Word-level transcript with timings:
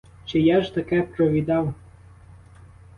Чи 0.25 0.39
я 0.39 0.61
ж 0.61 0.73
таке 0.75 1.01
провідав! 1.01 1.73